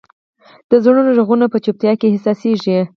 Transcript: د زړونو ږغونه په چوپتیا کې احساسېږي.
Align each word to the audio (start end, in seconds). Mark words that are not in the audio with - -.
د 0.69 0.71
زړونو 0.83 1.11
ږغونه 1.17 1.45
په 1.51 1.57
چوپتیا 1.63 1.93
کې 1.99 2.07
احساسېږي. 2.09 2.79